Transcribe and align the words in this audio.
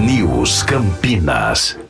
News 0.02 0.64
Campinas. 0.66 1.81